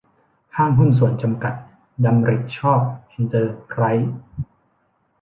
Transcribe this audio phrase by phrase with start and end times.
[0.55, 1.53] ห้างหุ้นส่วนจำกัด
[2.05, 4.15] ดำริห์ชอบเอนเตอรไพรส์